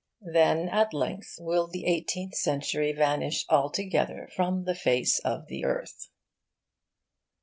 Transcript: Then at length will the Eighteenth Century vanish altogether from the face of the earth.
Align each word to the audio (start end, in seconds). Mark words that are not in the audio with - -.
Then 0.33 0.67
at 0.67 0.95
length 0.95 1.35
will 1.39 1.67
the 1.67 1.85
Eighteenth 1.85 2.33
Century 2.33 2.91
vanish 2.91 3.45
altogether 3.51 4.29
from 4.35 4.63
the 4.63 4.73
face 4.73 5.19
of 5.19 5.45
the 5.45 5.63
earth. 5.63 6.09